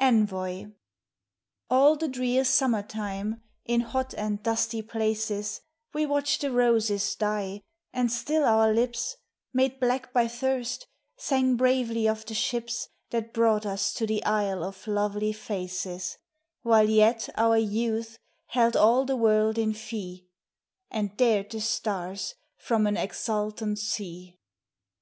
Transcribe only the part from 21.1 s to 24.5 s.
dared the stars from an exultant sea.